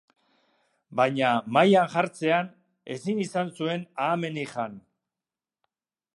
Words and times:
Baina, 0.99 1.33
mahaian 1.57 1.91
jartzean, 1.97 2.49
ezin 2.97 3.23
izan 3.27 3.53
zuen 3.61 3.85
ahamenik 4.07 4.57
jan. 4.57 4.83